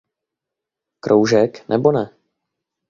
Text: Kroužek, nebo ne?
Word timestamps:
Kroužek, 0.99 1.69
nebo 1.69 1.91
ne? 1.91 2.05